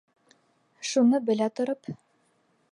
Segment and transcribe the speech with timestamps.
[0.93, 1.95] Шуны белә тороп!